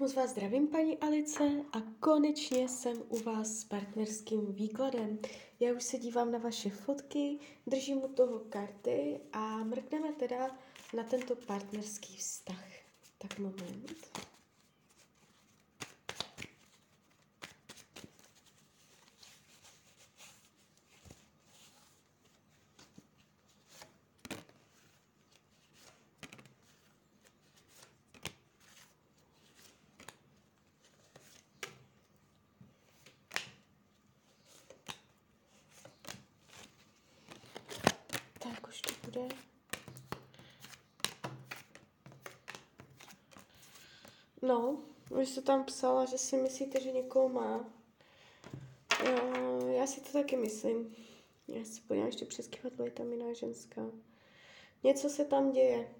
Moc 0.00 0.14
vás 0.14 0.30
zdravím, 0.30 0.68
paní 0.68 0.98
Alice, 0.98 1.44
a 1.72 1.80
konečně 2.00 2.68
jsem 2.68 3.02
u 3.08 3.18
vás 3.18 3.48
s 3.48 3.64
partnerským 3.64 4.52
výkladem. 4.52 5.18
Já 5.60 5.72
už 5.72 5.82
se 5.84 5.98
dívám 5.98 6.32
na 6.32 6.38
vaše 6.38 6.70
fotky, 6.70 7.38
držím 7.66 8.04
u 8.04 8.08
toho 8.08 8.38
karty 8.38 9.20
a 9.32 9.56
mrkneme 9.56 10.12
teda 10.12 10.58
na 10.96 11.02
tento 11.02 11.36
partnerský 11.36 12.16
vztah. 12.16 12.64
Tak 13.18 13.38
moment. 13.38 14.29
Bude. 39.22 39.50
No, 44.42 44.78
vy 45.16 45.26
jste 45.26 45.42
tam 45.42 45.64
psala, 45.64 46.04
že 46.04 46.18
si 46.18 46.36
myslíte, 46.36 46.80
že 46.80 46.92
někoho 46.92 47.28
má. 47.28 47.64
Já 49.70 49.86
si 49.86 50.00
to 50.00 50.12
taky 50.12 50.36
myslím. 50.36 50.96
Já 51.48 51.64
si 51.64 51.80
podívám 51.80 52.06
ještě 52.06 52.24
přes 52.24 52.46
kývadlo, 52.46 52.84
je 52.84 52.90
tam 52.90 53.12
jiná 53.12 53.32
ženská. 53.32 53.82
Něco 54.82 55.08
se 55.08 55.24
tam 55.24 55.52
děje. 55.52 55.94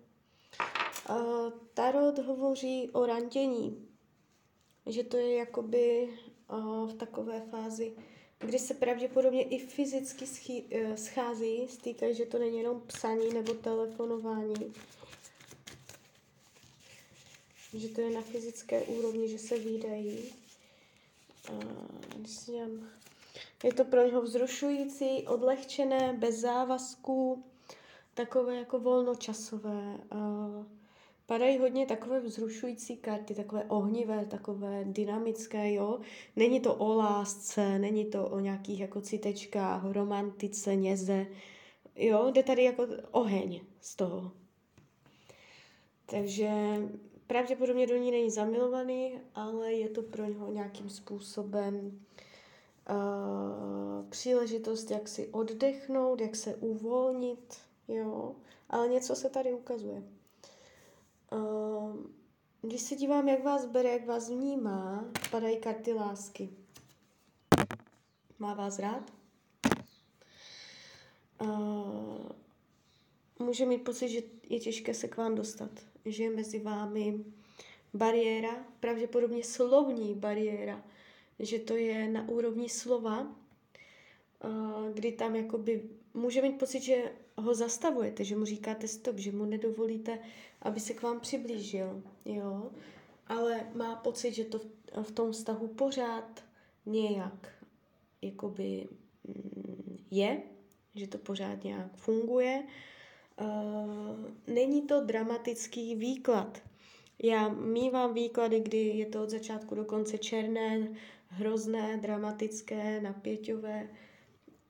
Uh, 1.11 1.51
Tarot 1.75 2.19
hovoří 2.19 2.91
o 2.91 3.07
randění, 3.07 3.89
že 4.87 5.05
to 5.05 5.17
je 5.17 5.35
jakoby 5.37 6.09
uh, 6.53 6.91
v 6.91 6.95
takové 6.95 7.41
fázi 7.41 7.97
kdy 8.41 8.59
se 8.59 8.75
pravděpodobně 8.75 9.43
i 9.43 9.59
fyzicky 9.59 10.27
schý, 10.27 10.65
eh, 10.71 10.97
schází, 10.97 11.69
stýkají, 11.69 12.15
že 12.15 12.27
to 12.27 12.39
není 12.39 12.59
jenom 12.59 12.81
psaní 12.87 13.35
nebo 13.35 13.55
telefonování, 13.55 14.75
že 17.75 17.89
to 17.89 18.01
je 18.01 18.11
na 18.11 18.21
fyzické 18.21 18.83
úrovni, 18.83 19.29
že 19.29 19.39
se 19.39 19.59
výdají. 19.59 20.19
Je 23.65 23.75
to 23.75 23.85
pro 23.85 24.07
něho 24.07 24.23
vzrušující, 24.23 25.27
odlehčené, 25.27 26.13
bez 26.19 26.37
závazků, 26.37 27.45
takové 28.15 28.57
jako 28.57 28.79
volnočasové. 28.79 29.99
Padají 31.31 31.59
hodně 31.59 31.87
takové 31.87 32.21
vzrušující 32.21 32.97
karty, 32.97 33.35
takové 33.35 33.65
ohnivé, 33.65 34.27
takové 34.27 34.85
dynamické, 34.85 35.73
jo. 35.73 36.01
Není 36.37 36.61
to 36.61 36.75
o 36.75 36.95
lásce, 36.95 37.79
není 37.79 38.05
to 38.05 38.29
o 38.29 38.41
nějakých 38.41 38.81
jako 38.81 39.01
citečkách, 39.01 39.85
romantice, 39.85 40.77
něze, 40.77 41.27
jo. 41.97 42.31
Jde 42.31 42.43
tady 42.43 42.65
jako 42.65 42.87
oheň 43.11 43.61
z 43.81 43.97
toho. 43.97 44.33
Takže 46.07 46.51
pravděpodobně 47.27 47.87
do 47.87 47.97
ní 47.97 48.11
není 48.11 48.31
zamilovaný, 48.31 49.19
ale 49.35 49.73
je 49.73 49.89
to 49.89 50.03
pro 50.03 50.25
něho 50.25 50.53
nějakým 50.53 50.91
způsobem 50.91 52.01
uh, 52.91 54.09
příležitost, 54.09 54.91
jak 54.91 55.09
si 55.09 55.29
oddechnout, 55.29 56.21
jak 56.21 56.37
se 56.37 56.55
uvolnit, 56.55 57.57
jo. 57.89 58.35
Ale 58.71 58.89
něco 58.89 59.17
se 59.17 59.31
tady 59.31 59.53
ukazuje. 59.53 60.03
Ehm, 61.31 62.15
když 62.63 62.81
se 62.81 62.97
dívám, 62.97 63.29
jak 63.29 63.45
vás 63.45 63.67
bere, 63.67 63.93
jak 63.93 64.07
vás 64.07 64.31
vnímá, 64.31 65.05
padají 65.31 65.57
karty 65.61 65.93
lásky. 65.93 66.49
Má 68.39 68.55
vás 68.55 68.79
rád? 68.79 69.13
Uh, 71.41 72.29
může 73.39 73.67
mít 73.67 73.79
pocit, 73.79 74.09
že 74.09 74.23
je 74.49 74.61
těžké 74.61 74.95
se 74.95 75.09
k 75.09 75.17
vám 75.17 75.35
dostat, 75.35 75.71
že 76.05 76.25
je 76.25 76.31
mezi 76.31 76.59
vámi 76.59 77.25
bariéra, 77.95 78.65
pravděpodobně 78.81 79.45
slovní 79.45 80.15
bariéra, 80.15 80.85
že 81.39 81.59
to 81.59 81.77
je 81.77 82.09
na 82.09 82.29
úrovni 82.29 82.69
slova, 82.69 83.37
kdy 84.95 85.13
tam 85.13 85.37
jakoby 85.37 85.83
může 86.15 86.43
mít 86.43 86.59
pocit, 86.59 86.81
že 86.83 87.13
ho 87.37 87.55
zastavujete, 87.55 88.25
že 88.25 88.37
mu 88.37 88.45
říkáte 88.45 88.89
stop, 88.89 89.19
že 89.19 89.33
mu 89.33 89.45
nedovolíte, 89.45 90.19
aby 90.63 90.81
se 90.81 90.95
k 90.95 91.03
vám 91.03 91.21
přiblížil, 91.21 92.03
jo. 92.25 92.71
Ale 93.27 93.67
má 93.75 93.97
pocit, 93.97 94.33
že 94.33 94.45
to 94.45 94.59
v, 94.59 94.67
v 95.03 95.11
tom 95.11 95.33
vztahu 95.33 95.69
pořád 95.69 96.45
nějak 96.87 97.49
jakoby 98.23 98.89
mm, 99.25 99.99
je, 100.11 100.43
že 100.95 101.07
to 101.07 101.19
pořád 101.19 101.65
nějak 101.65 101.97
funguje. 101.97 102.63
Není 104.47 104.83
to 104.83 105.05
dramatický 105.05 105.95
výklad. 105.95 106.63
Já 107.23 107.49
mývám 107.49 108.15
výklady, 108.15 108.61
kdy 108.61 108.79
je 108.79 109.07
to 109.07 109.23
od 109.23 109.31
začátku 109.31 109.75
do 109.75 109.85
konce 109.85 110.19
černé, 110.19 110.89
hrozné, 111.29 111.97
dramatické, 111.97 113.01
napěťové, 113.01 113.89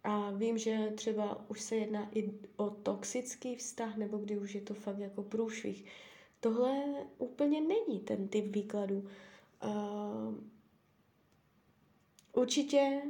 a 0.05 0.31
vím, 0.31 0.59
že 0.59 0.93
třeba 0.95 1.51
už 1.51 1.61
se 1.61 1.77
jedná 1.77 2.09
i 2.15 2.33
o 2.57 2.71
toxický 2.71 3.57
vztah, 3.57 3.97
nebo 3.97 4.19
kdy 4.19 4.39
už 4.39 4.55
je 4.55 4.61
to 4.61 4.75
fakt 4.75 4.99
jako 4.99 5.23
průšvih. 5.23 5.85
Tohle 6.41 6.85
úplně 7.19 7.61
není 7.61 8.01
ten 8.01 8.29
typ 8.29 8.55
výkladu. 8.55 9.09
Uh, 9.65 10.35
určitě 12.33 13.03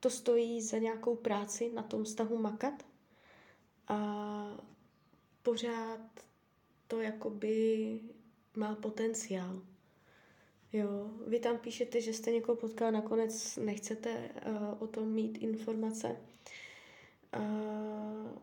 to 0.00 0.10
stojí 0.10 0.62
za 0.62 0.78
nějakou 0.78 1.16
práci 1.16 1.72
na 1.74 1.82
tom 1.82 2.04
vztahu 2.04 2.38
makat 2.38 2.82
a 3.88 4.64
pořád 5.42 6.00
to 6.86 7.00
jakoby 7.00 8.00
má 8.56 8.74
potenciál. 8.74 9.62
Jo, 10.74 11.10
vy 11.26 11.40
tam 11.40 11.58
píšete, 11.58 12.00
že 12.00 12.12
jste 12.12 12.30
někoho 12.30 12.56
potkal, 12.56 12.92
nakonec 12.92 13.56
nechcete 13.56 14.30
uh, 14.46 14.82
o 14.82 14.86
tom 14.86 15.08
mít 15.08 15.38
informace. 15.38 16.16
Uh, 17.36 18.38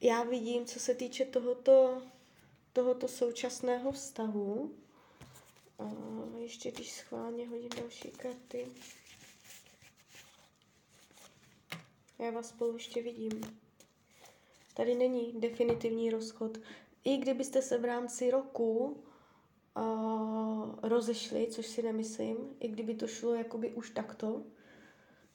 já 0.00 0.22
vidím, 0.22 0.64
co 0.64 0.80
se 0.80 0.94
týče 0.94 1.24
tohoto, 1.24 2.02
tohoto 2.72 3.08
současného 3.08 3.92
vztahu, 3.92 4.74
uh, 5.78 6.38
ještě 6.38 6.70
když 6.70 6.92
schválně 6.92 7.48
hodím 7.48 7.70
další 7.80 8.10
karty, 8.10 8.66
já 12.18 12.30
vás 12.30 12.48
spolu 12.48 12.72
ještě 12.74 13.02
vidím. 13.02 13.60
Tady 14.74 14.94
není 14.94 15.32
definitivní 15.40 16.10
rozchod. 16.10 16.58
I 17.04 17.16
kdybyste 17.16 17.62
se 17.62 17.78
v 17.78 17.84
rámci 17.84 18.30
roku 18.30 19.02
rozešli, 20.82 21.46
což 21.50 21.66
si 21.66 21.82
nemyslím, 21.82 22.36
i 22.60 22.68
kdyby 22.68 22.94
to 22.94 23.06
šlo 23.06 23.34
jakoby 23.34 23.74
už 23.74 23.90
takto, 23.90 24.42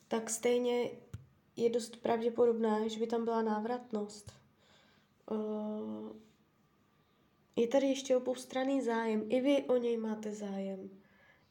tak 0.07 0.29
stejně 0.29 0.89
je 1.55 1.69
dost 1.69 1.95
pravděpodobné, 1.95 2.89
že 2.89 2.99
by 2.99 3.07
tam 3.07 3.23
byla 3.23 3.41
návratnost. 3.41 4.31
Je 7.55 7.67
tady 7.67 7.87
ještě 7.87 8.17
oboustranný 8.17 8.81
zájem. 8.81 9.23
I 9.29 9.41
vy 9.41 9.63
o 9.63 9.77
něj 9.77 9.97
máte 9.97 10.31
zájem. 10.31 10.89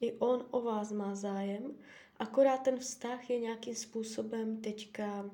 I 0.00 0.12
on 0.12 0.46
o 0.50 0.60
vás 0.62 0.92
má 0.92 1.14
zájem. 1.14 1.74
Akorát 2.18 2.62
ten 2.62 2.78
vztah 2.78 3.30
je 3.30 3.40
nějakým 3.40 3.74
způsobem 3.74 4.60
teďka 4.60 5.30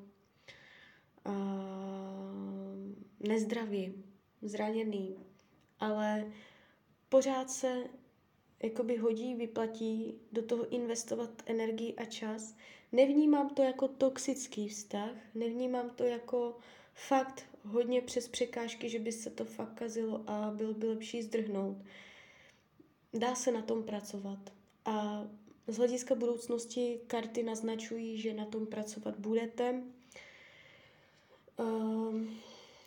nezdravý, 3.21 4.05
zraněný. 4.43 5.17
Ale 5.81 6.33
pořád 7.09 7.51
se 7.51 7.85
jakoby 8.63 8.97
hodí, 8.97 9.35
vyplatí 9.35 10.15
do 10.33 10.43
toho 10.43 10.69
investovat 10.69 11.31
energii 11.47 11.95
a 11.95 12.05
čas. 12.05 12.55
Nevnímám 12.93 13.51
to 13.51 13.63
jako 13.63 13.89
toxický 13.89 14.69
vztah, 14.69 15.11
nevnímám 15.35 15.91
to 15.91 16.05
jako 16.05 16.57
fakt 16.95 17.45
hodně 17.63 18.03
přes 18.03 18.29
překážky, 18.29 18.89
že 18.89 18.99
by 18.99 19.13
se 19.13 19.31
to 19.31 19.45
fakt 19.45 19.75
kazilo 19.75 20.25
a 20.27 20.51
bylo 20.51 20.75
by 20.75 20.87
lepší 20.87 21.23
zdrhnout. 21.23 21.77
Dá 23.15 23.35
se 23.35 23.53
na 23.53 23.63
tom 23.63 23.83
pracovat. 23.83 24.39
A 24.85 25.27
z 25.67 25.77
hlediska 25.77 26.15
budoucnosti 26.15 27.01
karty 27.07 27.43
naznačují, 27.43 28.19
že 28.21 28.35
na 28.35 28.47
tom 28.47 28.67
pracovat 28.67 29.19
budete. 29.19 29.83
Um, 31.59 32.39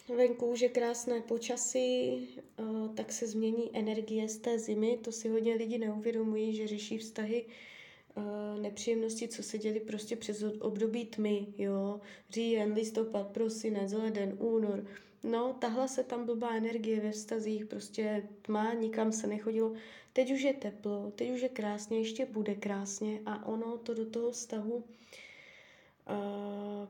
venku 0.09 0.45
už 0.45 0.62
je 0.62 0.69
krásné 0.69 1.21
počasí, 1.21 2.27
eh, 2.38 2.63
tak 2.95 3.12
se 3.12 3.27
změní 3.27 3.69
energie 3.74 4.30
z 4.30 4.38
té 4.38 4.59
zimy. 4.59 5.00
To 5.03 5.12
si 5.12 5.30
hodně 5.30 5.53
lidi 5.56 5.77
neuvědomují, 5.77 6.56
že 6.56 6.68
řeší 6.68 6.98
vztahy 6.98 7.45
eh, 7.45 8.62
nepříjemnosti, 8.62 9.27
co 9.27 9.44
se 9.44 9.57
děli 9.57 9.80
prostě 9.80 10.15
přes 10.15 10.44
období 10.59 11.06
tmy, 11.06 11.48
jo. 11.57 12.01
Říjen, 12.30 12.74
listopad, 12.74 13.27
prosinec, 13.27 13.94
leden, 13.94 14.36
únor. 14.39 14.86
No, 15.24 15.53
tahla 15.53 15.88
se 15.88 16.03
tam 16.03 16.25
blbá 16.25 16.56
energie 16.56 17.00
ve 17.00 17.12
vztazích, 17.12 17.65
prostě 17.65 18.27
tma, 18.42 18.74
nikam 18.74 19.12
se 19.12 19.27
nechodilo. 19.27 19.74
Teď 20.13 20.31
už 20.31 20.42
je 20.42 20.53
teplo, 20.53 21.12
teď 21.15 21.31
už 21.31 21.42
je 21.42 21.50
krásně, 21.50 22.00
ještě 22.00 22.25
bude 22.25 22.56
krásně 22.56 23.21
a 23.25 23.45
ono 23.45 23.77
to 23.77 23.94
do 23.94 24.06
toho 24.06 24.31
vztahu 24.31 24.75
uh, 24.75 24.83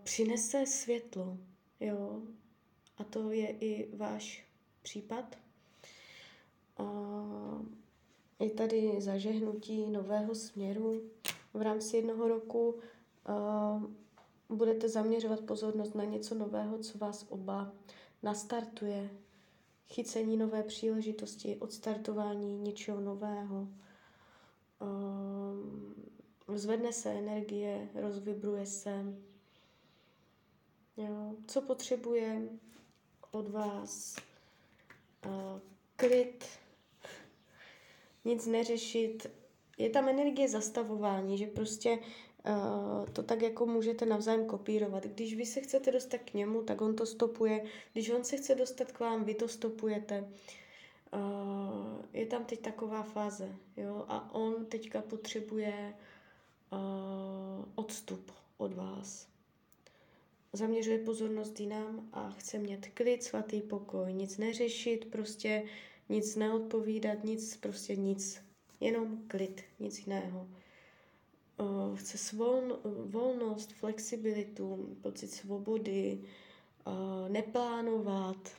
přinese 0.03 0.65
světlo, 0.65 1.37
jo. 1.79 2.21
A 3.01 3.03
to 3.03 3.31
je 3.31 3.47
i 3.49 3.95
váš 3.95 4.45
případ. 4.81 5.35
Uh, 6.79 7.65
je 8.39 8.49
tady 8.49 9.01
zažehnutí 9.01 9.89
nového 9.89 10.35
směru 10.35 11.01
v 11.53 11.61
rámci 11.61 11.97
jednoho 11.97 12.27
roku. 12.27 12.79
Budete 14.49 14.89
zaměřovat 14.89 15.39
pozornost 15.39 15.95
na 15.95 16.03
něco 16.03 16.35
nového, 16.35 16.77
co 16.77 16.97
vás 16.97 17.25
oba 17.29 17.73
nastartuje. 18.23 19.09
Chycení 19.89 20.37
nové 20.37 20.63
příležitosti, 20.63 21.57
odstartování 21.57 22.57
něčeho 22.57 23.01
nového. 23.01 23.67
Zvedne 26.55 26.93
se 26.93 27.09
energie, 27.11 27.89
rozvibruje 27.95 28.65
se. 28.65 29.15
Jo. 30.97 31.35
Co 31.47 31.61
potřebuje 31.61 32.49
od 33.31 33.47
vás? 33.47 34.15
Uh, 35.25 35.59
klid, 35.95 36.45
nic 38.25 38.45
neřešit. 38.45 39.27
Je 39.77 39.89
tam 39.89 40.09
energie 40.09 40.49
zastavování, 40.49 41.37
že 41.37 41.47
prostě 41.47 41.99
uh, 41.99 43.05
to 43.13 43.23
tak 43.23 43.41
jako 43.41 43.65
můžete 43.65 44.05
navzájem 44.05 44.45
kopírovat. 44.45 45.03
Když 45.03 45.35
vy 45.35 45.45
se 45.45 45.61
chcete 45.61 45.91
dostat 45.91 46.17
k 46.17 46.33
němu, 46.33 46.63
tak 46.63 46.81
on 46.81 46.95
to 46.95 47.05
stopuje. 47.05 47.63
Když 47.93 48.09
on 48.09 48.23
se 48.23 48.37
chce 48.37 48.55
dostat 48.55 48.91
k 48.91 48.99
vám, 48.99 49.23
vy 49.23 49.35
to 49.35 49.47
stopujete. 49.47 50.29
Uh, 51.13 52.05
je 52.13 52.25
tam 52.25 52.45
teď 52.45 52.59
taková 52.59 53.03
fáze, 53.03 53.55
jo, 53.77 54.05
a 54.07 54.33
on 54.35 54.65
teďka 54.65 55.01
potřebuje 55.01 55.93
uh, 56.71 57.65
odstup 57.75 58.31
od 58.57 58.73
vás. 58.73 59.27
Zaměřuje 60.53 60.99
pozornost 60.99 61.59
jinam 61.59 62.09
a 62.13 62.31
chce 62.31 62.57
mít 62.57 62.87
klid, 62.93 63.23
svatý 63.23 63.61
pokoj, 63.61 64.13
nic 64.13 64.37
neřešit, 64.37 65.05
prostě 65.05 65.63
nic 66.09 66.35
neodpovídat, 66.35 67.23
nic, 67.23 67.57
prostě 67.57 67.95
nic. 67.95 68.41
Jenom 68.79 69.23
klid, 69.27 69.61
nic 69.79 69.99
jiného. 69.99 70.49
Uh, 71.59 71.95
chce 71.95 72.17
svol, 72.17 72.79
volnost, 73.05 73.73
flexibilitu, 73.73 74.97
pocit 75.01 75.27
svobody, 75.27 76.21
uh, 76.87 77.29
neplánovat, 77.29 78.51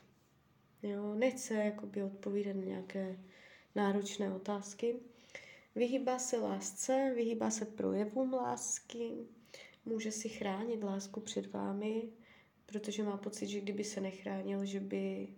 jo, 0.83 1.15
nechce 1.15 1.55
jakoby 1.55 2.03
odpovídat 2.03 2.57
na 2.57 2.63
nějaké 2.63 3.19
náročné 3.75 4.35
otázky. 4.35 4.97
Vyhýbá 5.75 6.19
se 6.19 6.39
lásce, 6.39 7.13
vyhýbá 7.15 7.51
se 7.51 7.65
projevům 7.65 8.33
lásky, 8.35 9.13
může 9.85 10.11
si 10.13 10.29
chránit 10.29 10.85
lásku 10.85 11.21
před 11.21 11.53
vámi, 11.53 12.09
protože 12.67 13.03
má 13.03 13.17
pocit, 13.17 13.47
že 13.47 13.61
kdyby 13.61 13.85
se 13.85 14.01
nechránil, 14.01 14.65
že 14.65 14.81
by 14.81 15.29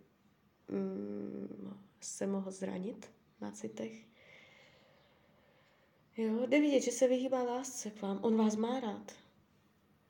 mm, 0.69 1.79
se 2.00 2.26
mohl 2.26 2.50
zranit 2.50 3.11
na 3.41 3.50
citech. 3.50 4.06
Jo, 6.17 6.46
jde 6.46 6.61
vidět, 6.61 6.81
že 6.81 6.91
se 6.91 7.08
vyhýbá 7.08 7.43
lásce 7.43 7.91
k 7.91 8.02
vám. 8.02 8.19
On 8.23 8.37
vás 8.37 8.56
má 8.56 8.81
rád. 8.81 9.12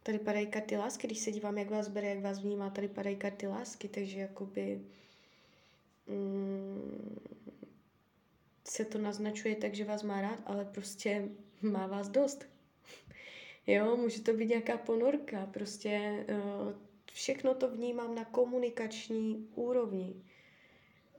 Tady 0.02 0.18
padají 0.18 0.46
karty 0.46 0.76
lásky, 0.76 1.06
když 1.06 1.18
se 1.18 1.32
dívám, 1.32 1.58
jak 1.58 1.70
vás 1.70 1.88
bere, 1.88 2.08
jak 2.08 2.22
vás 2.22 2.38
vnímá, 2.38 2.70
tady 2.70 2.88
padají 2.88 3.16
karty 3.16 3.46
lásky, 3.46 3.88
takže 3.88 4.18
jakoby 4.18 4.84
mm, 6.06 7.18
se 8.64 8.84
to 8.84 8.98
naznačuje 8.98 9.56
tak, 9.56 9.74
že 9.74 9.84
vás 9.84 10.02
má 10.02 10.20
rád, 10.20 10.42
ale 10.46 10.64
prostě 10.64 11.28
má 11.62 11.86
vás 11.86 12.08
dost. 12.08 12.53
Jo, 13.66 13.96
může 13.96 14.22
to 14.22 14.32
být 14.32 14.48
nějaká 14.48 14.78
ponorka, 14.78 15.46
prostě 15.46 16.24
uh, 16.28 16.72
všechno 17.12 17.54
to 17.54 17.70
vnímám 17.70 18.14
na 18.14 18.24
komunikační 18.24 19.48
úrovni 19.54 20.22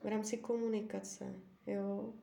v 0.04 0.08
rámci 0.08 0.38
komunikace, 0.38 1.34
jo. 1.68 2.14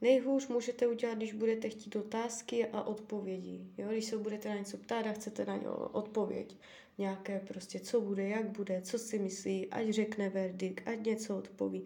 Nejhůř 0.00 0.48
můžete 0.48 0.86
udělat, 0.86 1.14
když 1.14 1.32
budete 1.32 1.68
chtít 1.68 1.96
otázky 1.96 2.66
a 2.66 2.82
odpovědi. 2.82 3.66
Jo? 3.78 3.88
Když 3.88 4.04
se 4.04 4.18
budete 4.18 4.48
na 4.48 4.56
něco 4.56 4.76
ptát 4.76 5.06
a 5.06 5.12
chcete 5.12 5.44
na 5.44 5.56
ně 5.56 5.68
odpověď. 5.68 6.56
Nějaké 6.98 7.40
prostě, 7.40 7.80
co 7.80 8.00
bude, 8.00 8.28
jak 8.28 8.48
bude, 8.48 8.82
co 8.82 8.98
si 8.98 9.18
myslí, 9.18 9.66
ať 9.70 9.88
řekne 9.88 10.28
verdikt, 10.28 10.88
ať 10.88 11.06
něco 11.06 11.38
odpoví. 11.38 11.84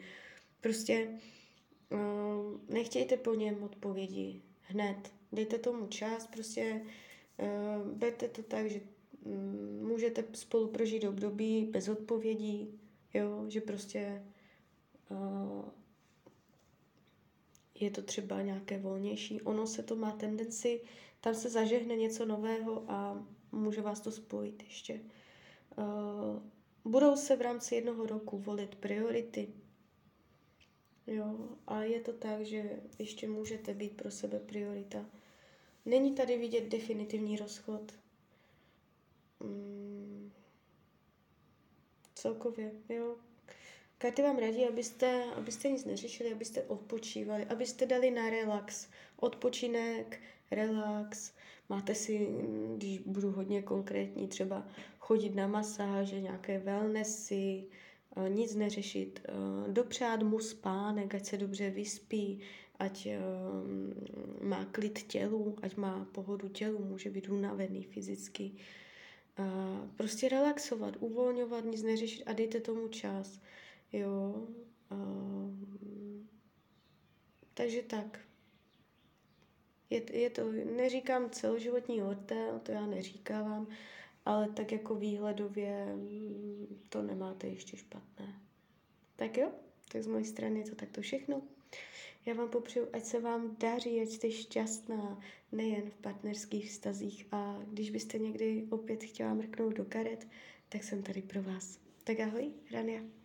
Prostě 0.60 1.08
uh, 1.92 2.60
nechtějte 2.68 3.16
po 3.16 3.34
něm 3.34 3.62
odpovědi 3.62 4.42
hned. 4.60 5.12
Dejte 5.32 5.58
tomu 5.58 5.86
čas, 5.86 6.26
prostě 6.26 6.80
berte 7.94 8.28
to 8.28 8.42
tak, 8.42 8.70
že 8.70 8.80
um, 9.24 9.88
můžete 9.88 10.24
spolu 10.32 10.68
prožít 10.68 11.04
období 11.04 11.64
bez 11.64 11.88
odpovědí, 11.88 12.80
jo? 13.14 13.44
že 13.48 13.60
prostě 13.60 14.24
je 17.80 17.90
to 17.90 18.02
třeba 18.02 18.42
nějaké 18.42 18.78
volnější. 18.78 19.42
Ono 19.42 19.66
se 19.66 19.82
to 19.82 19.96
má 19.96 20.12
tendenci, 20.12 20.80
tam 21.20 21.34
se 21.34 21.50
zažehne 21.50 21.96
něco 21.96 22.26
nového 22.26 22.84
a 22.88 23.26
může 23.52 23.80
vás 23.80 24.00
to 24.00 24.12
spojit 24.12 24.62
ještě. 24.62 25.00
Budou 26.84 27.16
se 27.16 27.36
v 27.36 27.40
rámci 27.40 27.74
jednoho 27.74 28.06
roku 28.06 28.38
volit 28.38 28.74
priority. 28.74 29.48
Jo, 31.06 31.48
a 31.66 31.82
je 31.82 32.00
to 32.00 32.12
tak, 32.12 32.42
že 32.42 32.80
ještě 32.98 33.28
můžete 33.28 33.74
být 33.74 33.96
pro 33.96 34.10
sebe 34.10 34.38
priorita. 34.38 35.06
Není 35.84 36.14
tady 36.14 36.38
vidět 36.38 36.68
definitivní 36.68 37.36
rozchod. 37.36 37.92
Hmm. 39.40 40.32
Celkově, 42.14 42.72
jo, 42.88 43.16
Karty 43.98 44.22
vám 44.22 44.38
radí, 44.38 44.64
abyste, 44.64 45.24
abyste 45.36 45.68
nic 45.68 45.84
neřešili, 45.84 46.32
abyste 46.32 46.62
odpočívali, 46.62 47.44
abyste 47.44 47.86
dali 47.86 48.10
na 48.10 48.30
relax. 48.30 48.88
Odpočinek, 49.16 50.20
relax. 50.50 51.32
Máte 51.68 51.94
si, 51.94 52.28
když 52.76 52.98
budu 52.98 53.32
hodně 53.32 53.62
konkrétní, 53.62 54.28
třeba 54.28 54.66
chodit 54.98 55.34
na 55.34 55.46
masáže, 55.46 56.20
nějaké 56.20 56.58
wellnessy, 56.58 57.64
nic 58.28 58.54
neřešit, 58.54 59.26
dopřát 59.68 60.22
mu 60.22 60.38
spánek, 60.38 61.14
ať 61.14 61.24
se 61.26 61.36
dobře 61.36 61.70
vyspí, 61.70 62.40
ať 62.78 63.08
má 64.42 64.64
klid 64.64 65.02
tělu, 65.02 65.56
ať 65.62 65.76
má 65.76 66.04
pohodu 66.12 66.48
tělu, 66.48 66.84
může 66.84 67.10
být 67.10 67.28
unavený 67.28 67.82
fyzicky. 67.82 68.52
Prostě 69.96 70.28
relaxovat, 70.28 70.96
uvolňovat, 71.00 71.64
nic 71.64 71.82
neřešit 71.82 72.22
a 72.26 72.32
dejte 72.32 72.60
tomu 72.60 72.88
čas. 72.88 73.40
Jo. 73.92 74.46
Um, 74.90 76.28
takže 77.54 77.82
tak. 77.82 78.20
Je, 79.90 80.18
je 80.18 80.30
to, 80.30 80.52
neříkám 80.52 81.30
celoživotní 81.30 82.00
hotel, 82.00 82.60
to 82.62 82.72
já 82.72 82.86
neříkávám, 82.86 83.66
ale 84.24 84.48
tak 84.48 84.72
jako 84.72 84.94
výhledově 84.94 85.86
mm, 85.94 86.80
to 86.88 87.02
nemáte 87.02 87.46
ještě 87.46 87.76
špatné. 87.76 88.40
Tak 89.16 89.36
jo, 89.36 89.52
tak 89.92 90.02
z 90.02 90.06
mojej 90.06 90.24
strany 90.24 90.58
je 90.58 90.70
to 90.70 90.74
takto 90.74 91.00
všechno. 91.00 91.42
Já 92.26 92.34
vám 92.34 92.48
popřeju, 92.48 92.88
ať 92.92 93.04
se 93.04 93.20
vám 93.20 93.56
daří, 93.60 94.00
ať 94.00 94.08
jste 94.08 94.30
šťastná, 94.30 95.20
nejen 95.52 95.90
v 95.90 95.96
partnerských 95.96 96.70
vztazích. 96.70 97.26
A 97.32 97.62
když 97.66 97.90
byste 97.90 98.18
někdy 98.18 98.66
opět 98.70 99.04
chtěla 99.04 99.34
mrknout 99.34 99.74
do 99.74 99.84
karet, 99.84 100.28
tak 100.68 100.84
jsem 100.84 101.02
tady 101.02 101.22
pro 101.22 101.42
vás. 101.42 101.78
Tak 102.04 102.20
ahoj, 102.20 102.52
Rania. 102.72 103.23